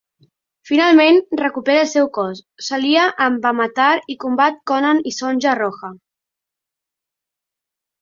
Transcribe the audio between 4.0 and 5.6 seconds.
i combat Conan i Sonja